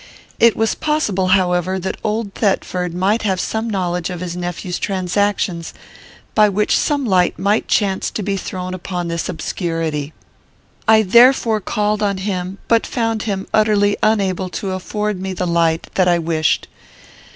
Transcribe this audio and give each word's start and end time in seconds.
It 0.39 0.57
was 0.57 0.73
possible, 0.73 1.27
however, 1.27 1.77
that 1.77 1.95
old 2.03 2.33
Thetford 2.33 2.91
might 2.95 3.21
have 3.21 3.39
some 3.39 3.69
knowledge 3.69 4.09
of 4.09 4.19
his 4.19 4.35
nephew's 4.35 4.79
transactions, 4.79 5.75
by 6.33 6.49
which 6.49 6.75
some 6.75 7.05
light 7.05 7.37
might 7.37 7.67
chance 7.67 8.09
to 8.09 8.23
be 8.23 8.35
thrown 8.35 8.73
upon 8.73 9.09
this 9.09 9.29
obscurity. 9.29 10.11
I 10.87 11.03
therefore 11.03 11.59
called 11.61 12.01
on 12.01 12.17
him, 12.17 12.57
but 12.67 12.87
found 12.87 13.21
him 13.29 13.45
utterly 13.53 13.95
unable 14.01 14.49
to 14.49 14.71
afford 14.71 15.21
me 15.21 15.33
the 15.33 15.45
light 15.45 15.85
that 15.93 16.07
I 16.07 16.17
wished. 16.17 16.67